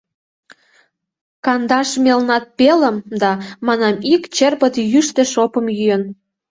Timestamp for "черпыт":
4.35-4.73